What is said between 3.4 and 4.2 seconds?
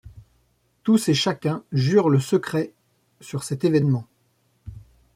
cet événement.